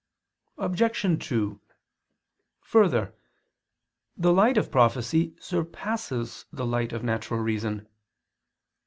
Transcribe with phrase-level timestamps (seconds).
[0.57, 1.27] Obj.
[1.29, 1.61] 2:
[2.61, 3.13] Further,
[4.17, 7.87] the light of prophecy surpasses the light of natural reason.